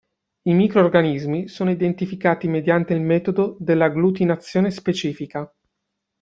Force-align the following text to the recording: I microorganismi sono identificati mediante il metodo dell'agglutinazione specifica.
I 0.45 0.53
microorganismi 0.55 1.47
sono 1.47 1.69
identificati 1.69 2.47
mediante 2.47 2.95
il 2.95 3.01
metodo 3.01 3.55
dell'agglutinazione 3.59 4.71
specifica. 4.71 5.47